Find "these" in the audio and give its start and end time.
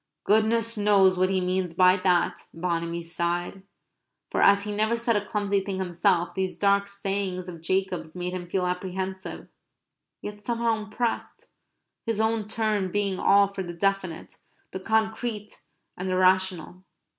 6.33-6.57